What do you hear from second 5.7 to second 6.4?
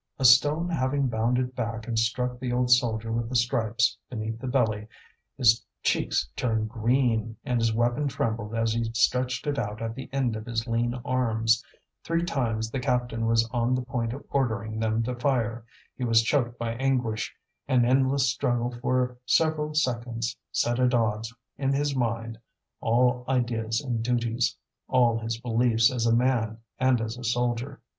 cheeks